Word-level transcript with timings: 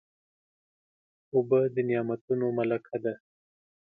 اوبه 1.33 1.59
د 1.73 1.77
نعمتونو 1.89 2.45
ملکه 2.57 2.97
ده. 3.03 3.13